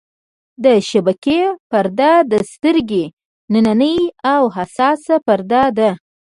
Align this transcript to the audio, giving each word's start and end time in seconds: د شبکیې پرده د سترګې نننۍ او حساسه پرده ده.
د 0.63 0.65
شبکیې 0.89 1.41
پرده 1.69 2.11
د 2.31 2.33
سترګې 2.51 3.05
نننۍ 3.51 3.97
او 4.33 4.41
حساسه 4.55 5.15
پرده 5.27 5.63
ده. 5.77 5.89